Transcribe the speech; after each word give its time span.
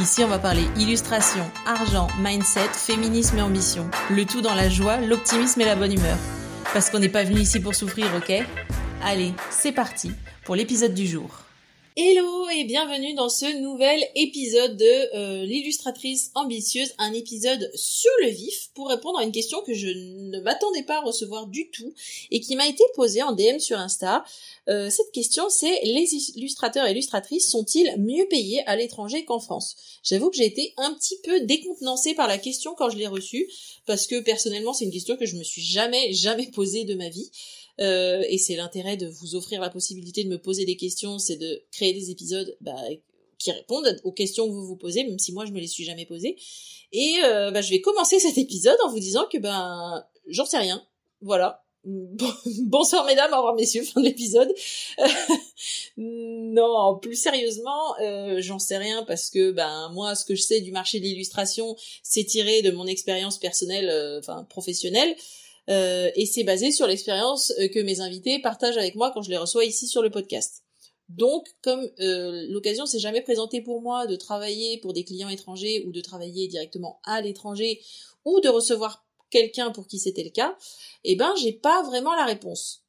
Ici, 0.00 0.22
on 0.22 0.28
va 0.28 0.38
parler 0.38 0.62
illustration, 0.76 1.44
argent, 1.66 2.06
mindset, 2.20 2.68
féminisme 2.72 3.38
et 3.38 3.42
ambition. 3.42 3.90
Le 4.10 4.24
tout 4.24 4.40
dans 4.40 4.54
la 4.54 4.68
joie, 4.68 4.98
l'optimisme 4.98 5.60
et 5.60 5.64
la 5.64 5.74
bonne 5.74 5.92
humeur. 5.92 6.16
Parce 6.72 6.88
qu'on 6.88 7.00
n'est 7.00 7.08
pas 7.08 7.24
venu 7.24 7.40
ici 7.40 7.58
pour 7.58 7.74
souffrir, 7.74 8.06
ok? 8.16 8.32
Allez, 9.02 9.32
c'est 9.50 9.72
parti 9.72 10.12
pour 10.44 10.54
l'épisode 10.54 10.94
du 10.94 11.04
jour. 11.04 11.47
Hello 12.00 12.48
et 12.50 12.62
bienvenue 12.62 13.14
dans 13.14 13.28
ce 13.28 13.58
nouvel 13.60 14.00
épisode 14.14 14.76
de 14.76 15.16
euh, 15.16 15.44
l'illustratrice 15.44 16.30
ambitieuse, 16.36 16.94
un 16.98 17.12
épisode 17.12 17.72
sur 17.74 18.12
le 18.22 18.28
vif 18.28 18.70
pour 18.74 18.88
répondre 18.88 19.18
à 19.18 19.24
une 19.24 19.32
question 19.32 19.62
que 19.62 19.74
je 19.74 19.88
ne 19.88 20.40
m'attendais 20.42 20.84
pas 20.84 20.98
à 20.98 21.00
recevoir 21.00 21.48
du 21.48 21.70
tout 21.70 21.92
et 22.30 22.38
qui 22.38 22.54
m'a 22.54 22.68
été 22.68 22.84
posée 22.94 23.24
en 23.24 23.32
DM 23.32 23.58
sur 23.58 23.78
Insta. 23.78 24.24
Euh, 24.68 24.90
cette 24.90 25.10
question 25.10 25.50
c'est 25.50 25.80
les 25.82 26.14
illustrateurs 26.36 26.86
et 26.86 26.92
illustratrices 26.92 27.50
sont-ils 27.50 27.92
mieux 27.98 28.28
payés 28.28 28.62
à 28.68 28.76
l'étranger 28.76 29.24
qu'en 29.24 29.40
France? 29.40 29.74
J'avoue 30.04 30.30
que 30.30 30.36
j'ai 30.36 30.46
été 30.46 30.74
un 30.76 30.94
petit 30.94 31.16
peu 31.24 31.40
décontenancée 31.40 32.14
par 32.14 32.28
la 32.28 32.38
question 32.38 32.76
quand 32.78 32.90
je 32.90 32.96
l'ai 32.96 33.08
reçue 33.08 33.50
parce 33.86 34.06
que 34.06 34.20
personnellement 34.20 34.72
c'est 34.72 34.84
une 34.84 34.92
question 34.92 35.16
que 35.16 35.26
je 35.26 35.34
me 35.34 35.42
suis 35.42 35.62
jamais 35.62 36.12
jamais 36.12 36.46
posée 36.46 36.84
de 36.84 36.94
ma 36.94 37.08
vie. 37.08 37.28
Euh, 37.80 38.24
et 38.28 38.38
c'est 38.38 38.56
l'intérêt 38.56 38.96
de 38.96 39.06
vous 39.06 39.34
offrir 39.34 39.60
la 39.60 39.70
possibilité 39.70 40.24
de 40.24 40.28
me 40.28 40.38
poser 40.38 40.64
des 40.64 40.76
questions, 40.76 41.18
c'est 41.18 41.36
de 41.36 41.62
créer 41.72 41.92
des 41.92 42.10
épisodes 42.10 42.56
bah, 42.60 42.74
qui 43.38 43.52
répondent 43.52 44.00
aux 44.04 44.12
questions 44.12 44.46
que 44.46 44.52
vous 44.52 44.66
vous 44.66 44.76
posez, 44.76 45.04
même 45.04 45.18
si 45.18 45.32
moi 45.32 45.46
je 45.46 45.52
me 45.52 45.60
les 45.60 45.66
suis 45.66 45.84
jamais 45.84 46.06
posées. 46.06 46.36
Et 46.92 47.16
euh, 47.24 47.50
bah, 47.50 47.60
je 47.60 47.70
vais 47.70 47.80
commencer 47.80 48.18
cet 48.18 48.38
épisode 48.38 48.78
en 48.84 48.90
vous 48.90 48.98
disant 48.98 49.26
que 49.30 49.38
ben 49.38 50.04
j'en 50.26 50.44
sais 50.44 50.58
rien. 50.58 50.82
Voilà. 51.20 51.64
Bonsoir 51.84 53.06
mesdames, 53.06 53.32
au 53.32 53.36
revoir 53.36 53.54
messieurs, 53.54 53.82
fin 53.82 54.00
de 54.00 54.06
l'épisode. 54.06 54.52
non, 55.96 56.98
plus 57.00 57.14
sérieusement, 57.14 57.98
euh, 58.00 58.40
j'en 58.40 58.58
sais 58.58 58.76
rien 58.76 59.04
parce 59.04 59.30
que 59.30 59.52
ben 59.52 59.88
moi, 59.90 60.14
ce 60.14 60.24
que 60.24 60.34
je 60.34 60.42
sais 60.42 60.60
du 60.60 60.72
marché 60.72 60.98
de 60.98 61.04
l'illustration, 61.04 61.76
c'est 62.02 62.24
tiré 62.24 62.62
de 62.62 62.70
mon 62.72 62.86
expérience 62.86 63.38
personnelle, 63.38 63.88
euh, 63.88 64.18
enfin 64.18 64.44
professionnelle. 64.50 65.14
Euh, 65.68 66.10
et 66.14 66.26
c'est 66.26 66.44
basé 66.44 66.70
sur 66.72 66.86
l'expérience 66.86 67.52
euh, 67.58 67.68
que 67.68 67.80
mes 67.80 68.00
invités 68.00 68.38
partagent 68.40 68.78
avec 68.78 68.94
moi 68.94 69.10
quand 69.12 69.22
je 69.22 69.30
les 69.30 69.36
reçois 69.36 69.64
ici 69.64 69.86
sur 69.86 70.02
le 70.02 70.10
podcast. 70.10 70.62
Donc, 71.08 71.46
comme 71.62 71.88
euh, 72.00 72.46
l'occasion 72.48 72.86
s'est 72.86 72.98
jamais 72.98 73.22
présentée 73.22 73.60
pour 73.60 73.80
moi 73.80 74.06
de 74.06 74.16
travailler 74.16 74.78
pour 74.78 74.92
des 74.92 75.04
clients 75.04 75.28
étrangers 75.28 75.84
ou 75.86 75.92
de 75.92 76.00
travailler 76.00 76.48
directement 76.48 77.00
à 77.04 77.20
l'étranger 77.20 77.80
ou 78.24 78.40
de 78.40 78.48
recevoir 78.48 79.06
quelqu'un 79.30 79.70
pour 79.70 79.86
qui 79.86 79.98
c'était 79.98 80.24
le 80.24 80.30
cas, 80.30 80.56
eh 81.04 81.16
ben 81.16 81.34
j'ai 81.40 81.52
pas 81.52 81.82
vraiment 81.82 82.14
la 82.14 82.24
réponse. 82.24 82.82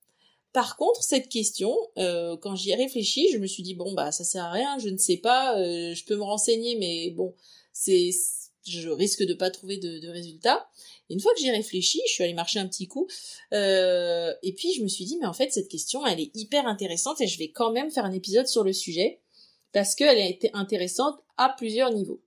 Par 0.54 0.78
contre, 0.78 1.04
cette 1.04 1.30
question, 1.30 1.78
quand 1.96 2.56
j'y 2.56 2.72
ai 2.72 2.76
réfléchi, 2.76 3.30
je 3.32 3.38
me 3.38 3.46
suis 3.46 3.62
dit 3.62 3.76
bon 3.76 3.94
bah 3.94 4.12
ça 4.12 4.24
sert 4.24 4.44
à 4.46 4.52
rien, 4.52 4.80
je 4.80 4.90
ne 4.90 4.98
sais 4.98 5.18
pas, 5.18 5.56
je 5.58 6.06
peux 6.06 6.16
me 6.16 6.24
renseigner, 6.24 6.76
mais 6.78 7.12
bon, 7.12 7.36
c'est 7.72 8.12
je 8.70 8.90
risque 8.90 9.24
de 9.24 9.34
pas 9.34 9.52
trouver 9.52 9.78
de, 9.78 10.00
de 10.00 10.08
résultats 10.10 10.70
une 11.10 11.20
fois 11.20 11.34
que 11.34 11.42
j'ai 11.42 11.52
réfléchi, 11.52 12.00
je 12.08 12.14
suis 12.14 12.24
allée 12.24 12.34
marcher 12.34 12.60
un 12.60 12.68
petit 12.68 12.88
coup, 12.88 13.08
euh, 13.54 14.34
et 14.44 14.54
puis 14.54 14.74
je 14.74 14.84
me 14.84 14.88
suis 14.88 15.06
dit, 15.06 15.18
mais 15.20 15.26
en 15.26 15.34
fait, 15.34 15.52
cette 15.52 15.68
question, 15.68 16.06
elle 16.06 16.20
est 16.20 16.32
hyper 16.36 16.68
intéressante 16.68 17.20
et 17.22 17.28
je 17.28 17.40
vais 17.40 17.50
quand 17.50 17.72
même 17.72 17.92
faire 17.92 18.06
un 18.06 18.12
épisode 18.12 18.48
sur 18.48 18.64
le 18.64 18.74
sujet, 18.74 19.20
parce 19.72 19.96
qu'elle 19.96 20.18
a 20.18 20.28
été 20.28 20.52
intéressante 20.54 21.20
à 21.38 21.50
plusieurs 21.50 21.92
niveaux. 21.92 22.22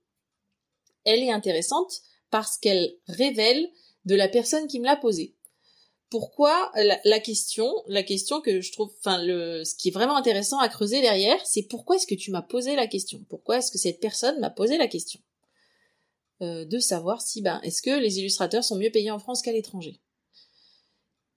Elle 1.05 1.19
est 1.19 1.31
intéressante 1.31 2.01
parce 2.29 2.57
qu'elle 2.57 2.95
révèle 3.07 3.69
de 4.05 4.15
la 4.15 4.27
personne 4.27 4.67
qui 4.67 4.79
me 4.79 4.85
l'a 4.85 4.95
posée. 4.95 5.35
Pourquoi 6.09 6.71
la, 6.75 7.19
question, 7.19 7.73
la 7.87 8.03
question 8.03 8.39
que 8.39 8.61
je 8.61 8.71
trouve, 8.71 8.93
enfin 8.99 9.19
ce 9.19 9.75
qui 9.75 9.87
est 9.87 9.91
vraiment 9.91 10.15
intéressant 10.15 10.59
à 10.59 10.69
creuser 10.69 11.01
derrière, 11.01 11.43
c'est 11.45 11.63
pourquoi 11.63 11.95
est-ce 11.95 12.05
que 12.05 12.15
tu 12.15 12.31
m'as 12.31 12.43
posé 12.43 12.75
la 12.75 12.85
question? 12.85 13.25
Pourquoi 13.29 13.57
est-ce 13.57 13.71
que 13.71 13.79
cette 13.79 13.99
personne 13.99 14.39
m'a 14.39 14.51
posé 14.51 14.77
la 14.77 14.87
question? 14.87 15.19
Euh, 16.41 16.65
de 16.65 16.79
savoir 16.79 17.21
si 17.21 17.41
ben 17.41 17.61
est-ce 17.61 17.81
que 17.81 17.99
les 17.99 18.19
illustrateurs 18.19 18.63
sont 18.63 18.77
mieux 18.77 18.91
payés 18.91 19.11
en 19.11 19.19
France 19.19 19.41
qu'à 19.41 19.51
l'étranger. 19.51 20.01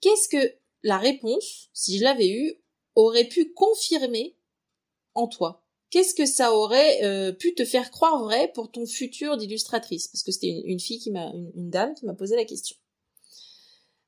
Qu'est-ce 0.00 0.28
que 0.28 0.54
la 0.82 0.98
réponse, 0.98 1.68
si 1.72 1.98
je 1.98 2.04
l'avais 2.04 2.28
eue, 2.28 2.54
aurait 2.94 3.28
pu 3.28 3.52
confirmer 3.52 4.36
en 5.14 5.28
toi? 5.28 5.64
Qu'est-ce 5.90 6.14
que 6.14 6.26
ça 6.26 6.52
aurait 6.52 7.04
euh, 7.04 7.32
pu 7.32 7.54
te 7.54 7.64
faire 7.64 7.90
croire 7.90 8.22
vrai 8.22 8.50
pour 8.52 8.70
ton 8.70 8.86
futur 8.86 9.36
d'illustratrice? 9.36 10.08
Parce 10.08 10.22
que 10.22 10.32
c'était 10.32 10.62
une, 10.64 10.80
fille 10.80 10.98
qui 10.98 11.10
m'a, 11.10 11.32
une, 11.32 11.70
dame 11.70 11.94
qui 11.94 12.06
m'a 12.06 12.14
posé 12.14 12.34
la 12.34 12.44
question. 12.44 12.76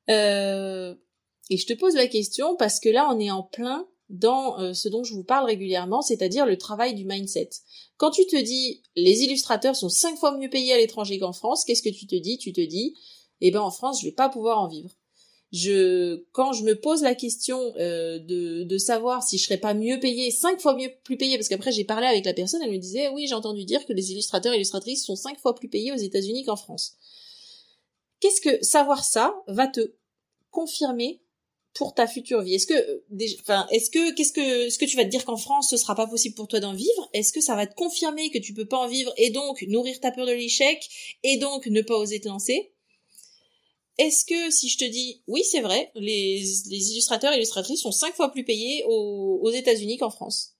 Euh, 0.09 0.95
et 1.49 1.57
je 1.57 1.65
te 1.65 1.73
pose 1.73 1.95
la 1.95 2.07
question 2.07 2.55
parce 2.57 2.79
que 2.79 2.89
là, 2.89 3.09
on 3.11 3.19
est 3.19 3.31
en 3.31 3.43
plein 3.43 3.87
dans 4.09 4.59
euh, 4.59 4.73
ce 4.73 4.89
dont 4.89 5.03
je 5.03 5.13
vous 5.13 5.23
parle 5.23 5.45
régulièrement, 5.45 6.01
c'est-à-dire 6.01 6.45
le 6.45 6.57
travail 6.57 6.95
du 6.95 7.05
mindset. 7.05 7.49
Quand 7.97 8.11
tu 8.11 8.25
te 8.25 8.35
dis 8.35 8.81
les 8.95 9.23
illustrateurs 9.23 9.75
sont 9.75 9.89
cinq 9.89 10.17
fois 10.17 10.35
mieux 10.37 10.49
payés 10.49 10.73
à 10.73 10.77
l'étranger 10.77 11.19
qu'en 11.19 11.33
France, 11.33 11.63
qu'est-ce 11.63 11.83
que 11.83 11.89
tu 11.89 12.07
te 12.07 12.15
dis? 12.15 12.37
Tu 12.37 12.51
te 12.51 12.61
dis, 12.61 12.95
eh 13.41 13.51
ben 13.51 13.61
en 13.61 13.71
France, 13.71 14.01
je 14.01 14.07
vais 14.07 14.11
pas 14.11 14.29
pouvoir 14.29 14.59
en 14.59 14.67
vivre. 14.67 14.89
Je, 15.51 16.23
quand 16.31 16.53
je 16.53 16.63
me 16.63 16.79
pose 16.79 17.01
la 17.01 17.15
question 17.15 17.59
euh, 17.77 18.19
de, 18.19 18.63
de 18.63 18.77
savoir 18.77 19.23
si 19.23 19.39
je 19.39 19.45
serais 19.45 19.57
pas 19.57 19.73
mieux 19.73 19.99
payé, 19.99 20.29
cinq 20.29 20.59
fois 20.59 20.75
mieux 20.75 20.91
plus 21.03 21.17
payé, 21.17 21.37
parce 21.37 21.49
qu'après 21.49 21.71
j'ai 21.71 21.85
parlé 21.85 22.05
avec 22.05 22.25
la 22.25 22.33
personne, 22.33 22.61
elle 22.63 22.71
me 22.71 22.77
disait 22.77 23.09
oui 23.09 23.25
j'ai 23.27 23.33
entendu 23.33 23.65
dire 23.65 23.83
que 23.85 23.93
les 23.93 24.11
illustrateurs 24.11 24.53
et 24.53 24.57
illustratrices 24.57 25.05
sont 25.05 25.15
cinq 25.15 25.39
fois 25.39 25.55
plus 25.55 25.67
payés 25.67 25.91
aux 25.91 25.97
États-Unis 25.97 26.45
qu'en 26.45 26.55
France. 26.55 26.93
Qu'est-ce 28.19 28.41
que 28.41 28.63
savoir 28.63 29.03
ça 29.03 29.33
va 29.47 29.67
te 29.67 29.95
confirmer 30.51 31.21
pour 31.79 31.93
ta 31.93 32.07
future 32.07 32.41
vie. 32.41 32.55
Est-ce 32.55 32.67
que, 32.67 32.73
euh, 32.73 33.63
est-ce 33.71 33.89
que, 33.89 34.85
tu 34.85 34.97
vas 34.97 35.05
te 35.05 35.09
dire 35.09 35.23
qu'en 35.23 35.37
France 35.37 35.69
ce 35.69 35.77
sera 35.77 35.95
pas 35.95 36.07
possible 36.07 36.35
pour 36.35 36.49
toi 36.49 36.59
d'en 36.59 36.73
vivre? 36.73 37.09
Est-ce 37.13 37.31
que 37.31 37.39
ça 37.39 37.55
va 37.55 37.67
te 37.67 37.73
confirmer 37.73 38.29
que 38.31 38.37
tu 38.37 38.53
peux 38.53 38.65
pas 38.65 38.79
en 38.79 38.89
vivre 38.89 39.13
et 39.15 39.29
donc 39.29 39.61
nourrir 39.61 39.97
ta 40.01 40.11
peur 40.11 40.25
de 40.25 40.33
l'échec 40.33 41.17
et 41.23 41.37
donc 41.37 41.67
ne 41.67 41.81
pas 41.81 41.95
oser 41.95 42.19
te 42.19 42.27
lancer? 42.27 42.73
Est-ce 43.97 44.25
que 44.25 44.51
si 44.51 44.67
je 44.67 44.77
te 44.77 44.83
dis 44.83 45.21
oui 45.27 45.41
c'est 45.49 45.61
vrai, 45.61 45.89
les, 45.95 46.41
illustrateurs 46.69 47.31
et 47.31 47.37
illustratrices 47.37 47.81
sont 47.81 47.93
cinq 47.93 48.13
fois 48.13 48.29
plus 48.29 48.43
payés 48.43 48.83
aux 48.85 49.49
États-Unis 49.49 49.97
qu'en 49.99 50.09
France, 50.09 50.55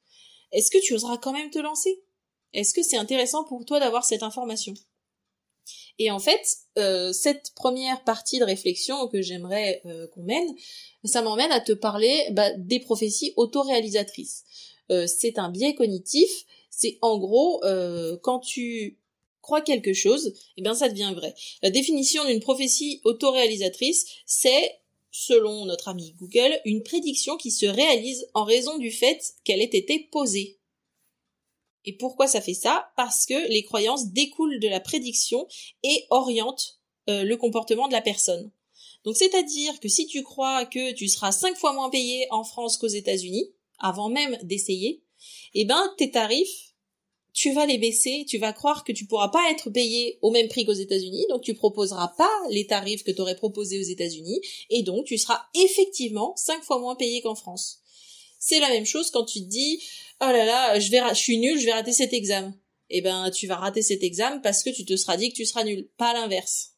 est-ce 0.54 0.72
que 0.72 0.82
tu 0.82 0.94
oseras 0.94 1.18
quand 1.18 1.34
même 1.34 1.50
te 1.50 1.60
lancer? 1.60 2.02
Est-ce 2.54 2.74
que 2.74 2.82
c'est 2.82 2.98
intéressant 2.98 3.44
pour 3.44 3.66
toi 3.66 3.82
d'avoir 3.82 4.06
cette 4.06 4.24
information? 4.24 4.74
Et 6.00 6.12
en 6.12 6.20
fait, 6.20 6.58
euh, 6.78 7.12
cette 7.12 7.52
première 7.56 8.04
partie 8.04 8.40
de 8.40 8.46
réflexion 8.46 9.08
que 9.08 9.22
j'aimerais 9.22 9.82
euh, 9.86 10.08
qu'on 10.08 10.24
mène, 10.24 10.48
ça 11.04 11.22
m'emmène 11.22 11.52
à 11.52 11.60
te 11.60 11.74
parler 11.74 12.28
bah, 12.32 12.50
des 12.58 12.80
prophéties 12.80 13.34
autoréalisatrices. 13.36 14.46
Euh, 14.92 15.08
c'est 15.08 15.38
un 15.38 15.50
biais 15.50 15.76
cognitif, 15.76 16.30
c'est 16.70 16.98
en 17.02 17.18
gros 17.18 17.62
quand 18.22 18.40
tu 18.40 18.98
crois 19.42 19.62
quelque 19.62 19.94
chose, 19.94 20.34
eh 20.58 20.62
bien 20.62 20.74
ça 20.74 20.90
devient 20.90 21.12
vrai. 21.16 21.34
La 21.62 21.70
définition 21.70 22.24
d'une 22.26 22.40
prophétie 22.40 23.02
autoréalisatrice, 23.04 24.06
c'est 24.26 24.80
selon 25.12 25.66
notre 25.66 25.90
ami 25.90 26.14
Google, 26.20 26.60
une 26.66 26.84
prédiction 26.84 27.36
qui 27.36 27.52
se 27.52 27.66
réalise 27.66 28.28
en 28.34 28.44
raison 28.44 28.78
du 28.78 28.92
fait 28.92 29.34
qu'elle 29.44 29.62
ait 29.62 29.66
été 29.66 30.08
posée. 30.12 30.59
Et 31.86 31.94
pourquoi 31.94 32.28
ça 32.28 32.42
fait 32.42 32.54
ça? 32.54 32.92
Parce 32.96 33.26
que 33.26 33.50
les 33.50 33.64
croyances 33.64 34.12
découlent 34.12 34.60
de 34.60 34.68
la 34.68 34.80
prédiction 34.80 35.48
et 35.84 36.06
orientent 36.10 36.80
euh, 37.10 37.24
le 37.24 37.38
comportement 37.38 37.88
de 37.88 37.94
la 37.94 38.02
personne. 38.02 38.52
Donc 39.06 39.16
c'est-à-dire 39.16 39.80
que 39.80 39.88
si 39.88 40.08
tu 40.08 40.24
crois 40.24 40.66
que 40.66 40.92
tu 40.94 41.08
seras 41.08 41.32
cinq 41.32 41.56
fois 41.56 41.74
moins 41.74 41.90
payé 41.90 42.28
en 42.32 42.44
France 42.44 42.78
qu'aux 42.78 42.88
États-Unis, 42.88 43.50
avant 43.80 44.10
même 44.10 44.38
d'essayer, 44.44 45.02
eh 45.54 45.66
ben 45.66 45.94
tes 45.98 46.12
tarifs, 46.12 46.74
tu 47.34 47.54
vas 47.54 47.66
les 47.66 47.78
baisser, 47.78 48.26
tu 48.28 48.38
vas 48.38 48.54
croire 48.54 48.84
que 48.84 48.92
tu 48.92 49.06
pourras 49.06 49.30
pas 49.30 49.50
être 49.52 49.70
payé 49.70 50.20
au 50.22 50.32
même 50.32 50.50
prix 50.50 50.66
qu'aux 50.66 50.74
États-Unis, 50.74 51.26
donc 51.30 51.42
tu 51.42 51.54
proposeras 51.54 52.10
pas 52.18 52.30
les 52.50 52.68
tarifs 52.68 53.04
que 53.04 53.12
tu 53.12 53.22
aurais 53.22 53.36
proposés 53.36 53.80
aux 53.80 53.90
États-Unis, 53.90 54.42
et 54.70 54.84
donc 54.84 55.06
tu 55.06 55.18
seras 55.18 55.42
effectivement 55.54 56.34
cinq 56.36 56.62
fois 56.64 56.80
moins 56.80 56.96
payé 56.96 57.22
qu'en 57.22 57.36
France. 57.36 57.80
C'est 58.40 58.60
la 58.60 58.70
même 58.70 58.86
chose 58.86 59.12
quand 59.12 59.26
tu 59.26 59.42
te 59.42 59.48
dis 59.48 59.84
oh 60.22 60.26
là 60.26 60.46
là, 60.46 60.80
je 60.80 60.90
vais, 60.90 61.02
je 61.10 61.20
suis 61.20 61.38
nul, 61.38 61.60
je 61.60 61.66
vais 61.66 61.74
rater 61.74 61.94
cet 61.94 62.14
examen. 62.14 62.54
Eh 62.90 63.02
ben, 63.02 63.30
tu 63.30 63.46
vas 63.48 63.56
rater 63.56 63.82
cet 63.82 64.04
examen 64.04 64.40
parce 64.40 64.64
que 64.64 64.72
tu 64.72 64.86
te 64.86 64.96
seras 64.96 65.18
dit 65.18 65.30
que 65.30 65.36
tu 65.36 65.46
seras 65.46 65.64
nul, 65.64 65.88
pas 65.98 66.14
l'inverse. 66.14 66.72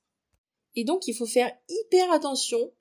Et 0.76 0.84
donc, 0.84 1.08
il 1.08 1.14
faut 1.14 1.26
faire 1.26 1.52
hyper 1.70 2.12
attention 2.12 2.72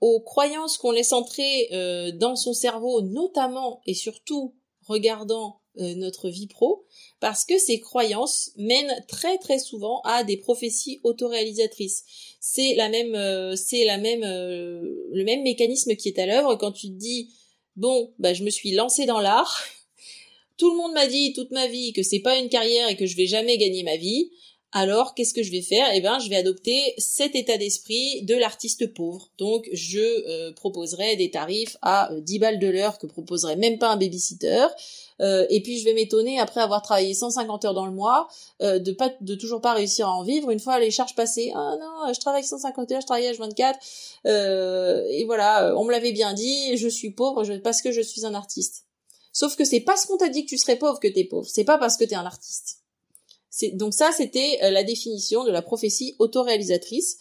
aux 0.00 0.20
croyances 0.20 0.78
qu'on 0.78 0.90
laisse 0.90 1.12
entrer 1.12 1.68
euh, 1.72 2.12
dans 2.12 2.34
son 2.34 2.54
cerveau, 2.54 3.02
notamment 3.02 3.80
et 3.86 3.94
surtout 3.94 4.56
regardant 4.86 5.60
euh, 5.78 5.94
notre 5.94 6.28
vie 6.28 6.48
pro, 6.48 6.84
parce 7.20 7.44
que 7.44 7.56
ces 7.58 7.80
croyances 7.80 8.50
mènent 8.56 9.04
très 9.06 9.38
très 9.38 9.58
souvent 9.58 10.00
à 10.04 10.24
des 10.24 10.36
prophéties 10.36 11.00
autoréalisatrices. 11.04 12.04
C'est 12.40 12.74
la 12.74 12.88
même, 12.88 13.14
euh, 13.14 13.54
c'est 13.54 13.84
la 13.84 13.98
même, 13.98 14.22
le 14.22 15.24
même 15.24 15.42
mécanisme 15.42 15.94
qui 15.94 16.08
est 16.08 16.18
à 16.18 16.26
l'œuvre 16.26 16.56
quand 16.56 16.72
tu 16.72 16.88
te 16.88 16.94
dis 16.94 17.30
bon, 17.76 18.12
bah 18.18 18.34
je 18.34 18.42
me 18.44 18.50
suis 18.50 18.72
lancé 18.72 19.06
dans 19.06 19.20
l'art. 19.20 19.62
Tout 20.58 20.70
le 20.70 20.76
monde 20.76 20.92
m'a 20.92 21.06
dit 21.06 21.32
toute 21.32 21.50
ma 21.50 21.66
vie 21.66 21.92
que 21.92 22.02
c'est 22.02 22.20
pas 22.20 22.38
une 22.38 22.48
carrière 22.48 22.88
et 22.88 22.96
que 22.96 23.06
je 23.06 23.16
vais 23.16 23.26
jamais 23.26 23.58
gagner 23.58 23.82
ma 23.82 23.96
vie 23.96 24.30
alors 24.72 25.14
qu'est-ce 25.14 25.34
que 25.34 25.42
je 25.42 25.50
vais 25.50 25.60
faire? 25.60 25.86
Eh 25.92 26.00
bien, 26.00 26.18
je 26.18 26.30
vais 26.30 26.36
adopter 26.36 26.94
cet 26.96 27.36
état 27.36 27.58
d'esprit 27.58 28.22
de 28.22 28.34
l'artiste 28.34 28.94
pauvre. 28.94 29.28
Donc, 29.36 29.68
je 29.72 29.98
euh, 30.00 30.52
proposerai 30.54 31.16
des 31.16 31.30
tarifs 31.30 31.76
à 31.82 32.08
10 32.10 32.36
euh, 32.36 32.40
balles 32.40 32.58
de 32.58 32.68
l'heure 32.68 32.96
que 32.98 33.06
proposerait 33.06 33.56
même 33.56 33.78
pas 33.78 33.90
un 33.90 33.96
babysitter. 33.98 34.66
Euh, 35.20 35.46
et 35.50 35.62
puis, 35.62 35.78
je 35.78 35.84
vais 35.84 35.92
m'étonner 35.92 36.40
après 36.40 36.62
avoir 36.62 36.80
travaillé 36.80 37.12
150 37.12 37.66
heures 37.66 37.74
dans 37.74 37.84
le 37.84 37.92
mois 37.92 38.28
de 38.60 38.92
pas 38.92 39.12
de 39.20 39.34
toujours 39.34 39.60
pas 39.60 39.74
réussir 39.74 40.08
à 40.08 40.12
en 40.12 40.22
vivre 40.22 40.50
une 40.50 40.60
fois 40.60 40.78
les 40.78 40.90
charges 40.90 41.14
passées. 41.14 41.52
Ah 41.54 41.76
non, 41.78 42.12
je 42.12 42.18
travaille 42.18 42.44
150 42.44 42.92
heures, 42.92 43.00
je 43.02 43.06
travaille 43.06 43.30
H24. 43.30 43.74
et 45.10 45.24
voilà, 45.26 45.74
on 45.76 45.84
me 45.84 45.90
l'avait 45.90 46.12
bien 46.12 46.32
dit, 46.32 46.76
je 46.76 46.88
suis 46.88 47.10
pauvre 47.10 47.44
parce 47.62 47.82
que 47.82 47.92
je 47.92 48.00
suis 48.00 48.24
un 48.24 48.34
artiste. 48.34 48.84
Sauf 49.32 49.56
que 49.56 49.64
c'est 49.64 49.80
parce 49.80 50.06
qu'on 50.06 50.16
t'a 50.16 50.28
dit 50.28 50.44
que 50.44 50.50
tu 50.50 50.58
serais 50.58 50.76
pauvre 50.76 50.98
que 50.98 51.08
t'es 51.08 51.24
pauvre. 51.24 51.48
C'est 51.48 51.64
pas 51.64 51.78
parce 51.78 51.96
que 51.96 52.04
t'es 52.04 52.14
un 52.14 52.26
artiste 52.26 52.81
donc 53.74 53.94
ça, 53.94 54.10
c'était 54.12 54.58
euh, 54.62 54.70
la 54.70 54.84
définition 54.84 55.44
de 55.44 55.50
la 55.50 55.62
prophétie 55.62 56.14
autoréalisatrice. 56.18 57.18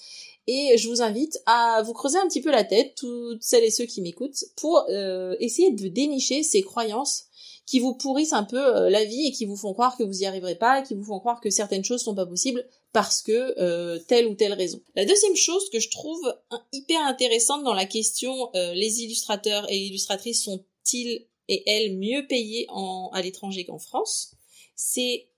Et 0.47 0.75
je 0.77 0.89
vous 0.89 1.01
invite 1.01 1.39
à 1.45 1.83
vous 1.83 1.93
creuser 1.93 2.17
un 2.17 2.27
petit 2.27 2.41
peu 2.41 2.49
la 2.49 2.63
tête, 2.63 2.95
toutes 2.95 3.43
celles 3.43 3.63
et 3.63 3.69
ceux 3.69 3.85
qui 3.85 4.01
m'écoutent, 4.01 4.43
pour 4.55 4.85
euh, 4.89 5.35
essayer 5.39 5.71
de 5.71 5.87
dénicher 5.87 6.41
ces 6.41 6.63
croyances 6.63 7.25
qui 7.67 7.79
vous 7.79 7.93
pourrissent 7.93 8.33
un 8.33 8.43
peu 8.43 8.57
euh, 8.57 8.89
la 8.89 9.05
vie 9.05 9.27
et 9.27 9.31
qui 9.31 9.45
vous 9.45 9.55
font 9.55 9.71
croire 9.73 9.95
que 9.97 10.03
vous 10.03 10.23
y 10.23 10.25
arriverez 10.25 10.55
pas, 10.55 10.81
qui 10.81 10.95
vous 10.95 11.03
font 11.03 11.19
croire 11.19 11.41
que 11.41 11.51
certaines 11.51 11.85
choses 11.85 12.01
sont 12.01 12.15
pas 12.15 12.25
possibles 12.25 12.67
parce 12.91 13.21
que 13.21 13.97
telle 14.07 14.27
ou 14.27 14.35
telle 14.35 14.51
raison. 14.51 14.81
La 14.95 15.05
deuxième 15.05 15.35
chose 15.35 15.69
que 15.69 15.79
je 15.79 15.89
trouve 15.89 16.35
hyper 16.73 16.99
intéressante 17.05 17.63
dans 17.63 17.73
la 17.73 17.85
question 17.85 18.49
les 18.53 19.03
illustrateurs 19.03 19.65
et 19.71 19.77
illustratrices 19.77 20.43
sont-ils 20.43 21.25
et 21.47 21.63
elles 21.69 21.97
mieux 21.97 22.27
payés 22.27 22.67
à 23.13 23.21
l'étranger 23.21 23.63
qu'en 23.63 23.79
France, 23.79 24.33
c'est 24.75 25.30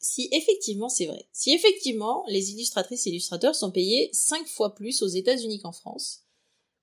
si 0.00 0.28
effectivement 0.32 0.88
c'est 0.88 1.06
vrai, 1.06 1.28
si 1.32 1.52
effectivement 1.52 2.24
les 2.28 2.52
illustratrices 2.52 3.06
et 3.06 3.10
illustrateurs 3.10 3.54
sont 3.54 3.70
payés 3.70 4.10
cinq 4.12 4.46
fois 4.46 4.74
plus 4.74 5.02
aux 5.02 5.08
États-Unis 5.08 5.60
qu'en 5.60 5.72
France, 5.72 6.24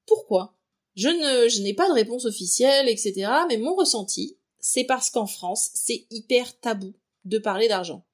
pourquoi? 0.06 0.56
Je 0.96 1.10
je 1.50 1.62
n'ai 1.62 1.74
pas 1.74 1.90
de 1.90 1.94
réponse 1.94 2.26
officielle, 2.26 2.88
etc. 2.88 3.30
Mais 3.50 3.58
mon 3.58 3.76
ressenti, 3.76 4.38
c'est 4.60 4.86
parce 4.86 5.10
qu'en 5.10 5.28
France, 5.28 5.72
c'est 5.74 6.06
hyper 6.10 6.58
tabou 6.60 6.94
de 7.26 7.38
parler 7.38 7.68
d'argent. 7.68 8.06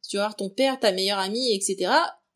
Si 0.00 0.10
tu 0.10 0.16
vas 0.16 0.24
voir 0.24 0.36
ton 0.36 0.48
père, 0.48 0.80
ta 0.80 0.92
meilleure 0.92 1.18
amie, 1.18 1.52
etc. 1.52 1.92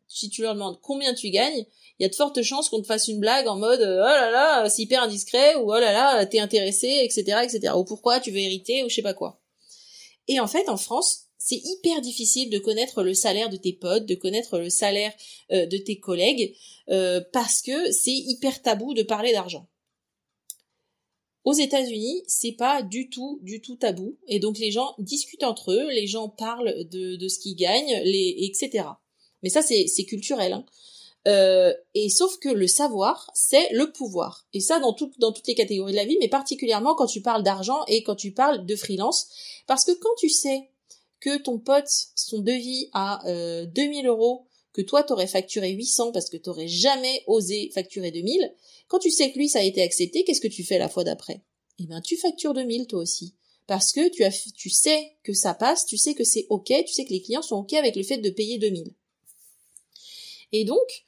Si 0.07 0.29
tu 0.29 0.43
leur 0.43 0.53
demandes 0.53 0.79
combien 0.81 1.13
tu 1.13 1.29
gagnes, 1.29 1.65
il 1.97 2.03
y 2.03 2.05
a 2.05 2.09
de 2.09 2.15
fortes 2.15 2.41
chances 2.41 2.69
qu'on 2.69 2.81
te 2.81 2.87
fasse 2.87 3.07
une 3.07 3.19
blague 3.19 3.47
en 3.47 3.55
mode 3.55 3.79
oh 3.79 3.83
là 3.83 4.29
là 4.29 4.69
c'est 4.69 4.81
hyper 4.81 5.01
indiscret 5.01 5.55
ou 5.55 5.71
oh 5.71 5.79
là 5.79 5.93
là 5.93 6.25
t'es 6.25 6.39
intéressé 6.39 6.87
etc 7.03 7.39
etc 7.43 7.73
ou 7.75 7.85
pourquoi 7.85 8.19
tu 8.19 8.31
veux 8.31 8.37
hériter 8.39 8.83
ou 8.83 8.89
je 8.89 8.95
sais 8.95 9.01
pas 9.01 9.13
quoi. 9.13 9.41
Et 10.27 10.39
en 10.39 10.47
fait 10.47 10.67
en 10.69 10.77
France 10.77 11.24
c'est 11.45 11.61
hyper 11.63 12.01
difficile 12.01 12.49
de 12.49 12.57
connaître 12.57 13.03
le 13.03 13.13
salaire 13.13 13.51
de 13.51 13.57
tes 13.57 13.73
potes, 13.73 14.07
de 14.07 14.15
connaître 14.15 14.57
le 14.57 14.71
salaire 14.71 15.13
euh, 15.51 15.67
de 15.67 15.77
tes 15.77 15.99
collègues, 15.99 16.55
euh, 16.89 17.21
parce 17.33 17.61
que 17.61 17.91
c'est 17.91 18.15
hyper 18.15 18.63
tabou 18.63 18.95
de 18.95 19.03
parler 19.03 19.31
d'argent. 19.31 19.67
Aux 21.43 21.53
États-Unis, 21.53 22.23
c'est 22.25 22.53
pas 22.53 22.81
du 22.81 23.11
tout, 23.11 23.37
du 23.43 23.61
tout 23.61 23.75
tabou, 23.75 24.17
et 24.27 24.39
donc 24.39 24.57
les 24.57 24.71
gens 24.71 24.95
discutent 24.97 25.43
entre 25.43 25.71
eux, 25.71 25.87
les 25.91 26.07
gens 26.07 26.29
parlent 26.29 26.83
de, 26.89 27.27
ce 27.27 27.37
qu'ils 27.37 27.55
gagnent, 27.55 28.01
les, 28.03 28.37
etc. 28.39 28.87
Mais 29.43 29.49
ça, 29.49 29.61
c'est, 29.61 29.85
culturel. 30.05 30.53
Hein. 30.53 30.65
Euh, 31.27 31.75
et 31.93 32.09
sauf 32.09 32.39
que 32.39 32.49
le 32.49 32.65
savoir, 32.65 33.29
c'est 33.35 33.69
le 33.71 33.91
pouvoir. 33.91 34.47
Et 34.53 34.61
ça, 34.61 34.79
dans, 34.79 34.95
dans 35.19 35.31
toutes 35.31 35.47
les 35.47 35.53
catégories 35.53 35.91
de 35.91 35.97
la 35.97 36.05
vie, 36.05 36.17
mais 36.19 36.27
particulièrement 36.27 36.95
quand 36.95 37.05
tu 37.05 37.21
parles 37.21 37.43
d'argent 37.43 37.83
et 37.87 38.01
quand 38.01 38.15
tu 38.15 38.31
parles 38.31 38.65
de 38.65 38.75
freelance. 38.75 39.27
Parce 39.67 39.85
que 39.85 39.91
quand 39.91 40.15
tu 40.17 40.29
sais 40.29 40.71
que 41.19 41.37
ton 41.37 41.59
pote, 41.59 41.89
son 42.15 42.39
devis 42.39 42.89
à 42.93 43.27
euh, 43.27 43.65
2000 43.65 44.07
euros, 44.07 44.45
que 44.73 44.81
toi 44.81 45.03
t'aurais 45.03 45.27
facturé 45.27 45.71
800 45.71 46.11
parce 46.11 46.29
que 46.29 46.37
t'aurais 46.37 46.67
jamais 46.67 47.23
osé 47.27 47.71
facturer 47.73 48.11
2000, 48.11 48.53
quand 48.87 48.99
tu 48.99 49.09
sais 49.09 49.31
que 49.31 49.37
lui 49.37 49.49
ça 49.49 49.59
a 49.59 49.63
été 49.63 49.81
accepté, 49.81 50.23
qu'est-ce 50.23 50.41
que 50.41 50.47
tu 50.47 50.63
fais 50.63 50.77
la 50.77 50.89
fois 50.89 51.03
d'après? 51.03 51.41
Eh 51.79 51.85
bien 51.85 52.01
tu 52.01 52.17
factures 52.17 52.53
2000 52.53 52.87
toi 52.87 52.99
aussi. 52.99 53.35
Parce 53.67 53.93
que 53.93 54.09
tu, 54.09 54.23
as, 54.23 54.51
tu 54.55 54.69
sais 54.69 55.13
que 55.23 55.33
ça 55.33 55.55
passe, 55.55 55.85
tu 55.85 55.97
sais 55.97 56.13
que 56.13 56.23
c'est 56.23 56.45
ok, 56.49 56.71
tu 56.85 56.93
sais 56.93 57.05
que 57.05 57.09
les 57.09 57.21
clients 57.21 57.41
sont 57.41 57.57
ok 57.57 57.73
avec 57.73 57.95
le 57.95 58.03
fait 58.03 58.17
de 58.17 58.29
payer 58.29 58.59
2000. 58.59 58.93
Et 60.51 60.65
donc, 60.65 61.05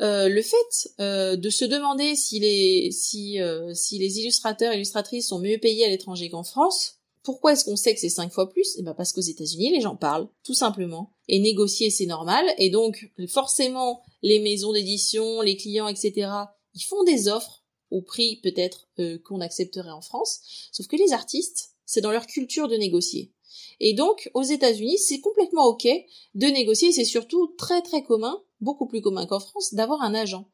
euh, 0.00 0.28
le 0.28 0.42
fait 0.42 0.88
euh, 1.00 1.36
de 1.36 1.50
se 1.50 1.64
demander 1.64 2.14
si 2.14 2.38
les, 2.38 2.90
si, 2.92 3.40
euh, 3.40 3.74
si 3.74 3.98
les 3.98 4.20
illustrateurs 4.20 4.72
et 4.72 4.76
illustratrices 4.76 5.28
sont 5.28 5.40
mieux 5.40 5.58
payés 5.58 5.84
à 5.84 5.88
l'étranger 5.88 6.30
qu'en 6.30 6.44
France, 6.44 6.97
pourquoi 7.28 7.52
est-ce 7.52 7.66
qu'on 7.66 7.76
sait 7.76 7.92
que 7.92 8.00
c'est 8.00 8.08
cinq 8.08 8.32
fois 8.32 8.48
plus? 8.48 8.74
Eh 8.78 8.82
ben 8.82 8.94
parce 8.94 9.12
qu'aux 9.12 9.20
États-Unis, 9.20 9.70
les 9.70 9.82
gens 9.82 9.96
parlent, 9.96 10.30
tout 10.44 10.54
simplement. 10.54 11.12
Et 11.28 11.38
négocier, 11.38 11.90
c'est 11.90 12.06
normal. 12.06 12.46
Et 12.56 12.70
donc, 12.70 13.12
forcément, 13.28 14.02
les 14.22 14.40
maisons 14.40 14.72
d'édition, 14.72 15.42
les 15.42 15.58
clients, 15.58 15.88
etc., 15.88 16.30
ils 16.72 16.80
font 16.80 17.04
des 17.04 17.28
offres 17.28 17.66
au 17.90 18.00
prix 18.00 18.40
peut-être 18.42 18.88
euh, 18.98 19.18
qu'on 19.26 19.42
accepterait 19.42 19.90
en 19.90 20.00
France. 20.00 20.40
Sauf 20.72 20.86
que 20.86 20.96
les 20.96 21.12
artistes, 21.12 21.74
c'est 21.84 22.00
dans 22.00 22.12
leur 22.12 22.26
culture 22.26 22.66
de 22.66 22.76
négocier. 22.76 23.30
Et 23.78 23.92
donc, 23.92 24.30
aux 24.32 24.42
États-Unis, 24.42 24.96
c'est 24.96 25.20
complètement 25.20 25.66
ok 25.66 25.86
de 26.34 26.46
négocier. 26.46 26.92
C'est 26.92 27.04
surtout 27.04 27.48
très 27.58 27.82
très 27.82 28.02
commun, 28.02 28.42
beaucoup 28.62 28.86
plus 28.86 29.02
commun 29.02 29.26
qu'en 29.26 29.40
France, 29.40 29.74
d'avoir 29.74 30.00
un 30.00 30.14
agent. 30.14 30.48